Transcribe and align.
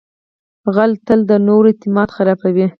غل 0.75 0.91
تل 1.07 1.19
د 1.29 1.31
نورو 1.47 1.67
اعتماد 1.71 2.09
خرابوي 2.15 2.67